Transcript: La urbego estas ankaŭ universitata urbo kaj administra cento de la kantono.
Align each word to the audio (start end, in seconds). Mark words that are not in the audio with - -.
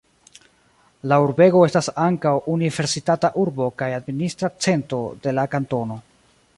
La 1.11 1.19
urbego 1.25 1.61
estas 1.67 1.89
ankaŭ 2.05 2.33
universitata 2.55 3.31
urbo 3.45 3.69
kaj 3.83 3.91
administra 4.01 4.53
cento 4.67 5.03
de 5.27 5.37
la 5.41 5.49
kantono. 5.57 6.05